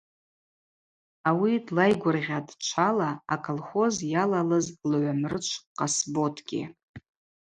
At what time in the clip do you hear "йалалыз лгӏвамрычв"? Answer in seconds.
4.13-5.57